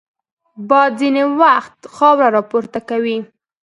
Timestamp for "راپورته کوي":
2.37-3.17